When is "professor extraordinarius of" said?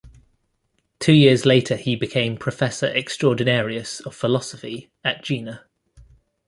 2.35-4.15